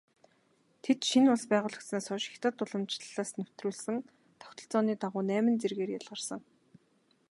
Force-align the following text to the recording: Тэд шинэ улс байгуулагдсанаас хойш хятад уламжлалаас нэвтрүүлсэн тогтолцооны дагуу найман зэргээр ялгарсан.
Тэд 0.83 0.99
шинэ 1.09 1.27
улс 1.31 1.45
байгуулагдсанаас 1.51 2.05
хойш 2.09 2.25
хятад 2.33 2.55
уламжлалаас 2.63 3.31
нэвтрүүлсэн 3.39 3.97
тогтолцооны 4.41 4.93
дагуу 5.01 5.23
найман 5.29 5.57
зэргээр 5.61 5.91
ялгарсан. 5.99 6.41